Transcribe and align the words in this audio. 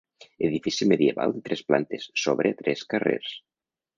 Edifici 0.47 0.87
medieval 0.91 1.35
de 1.35 1.43
tres 1.49 1.61
plantes, 1.67 2.09
s'obre 2.23 2.53
a 2.55 2.59
tres 2.63 2.83
carrers. 2.95 3.37